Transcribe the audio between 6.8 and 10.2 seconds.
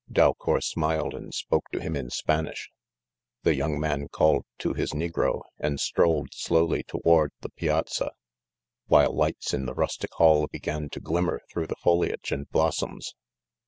to ward the piazza, while lights in the rustic